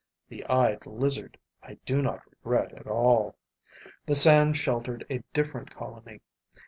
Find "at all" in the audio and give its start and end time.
2.73-3.35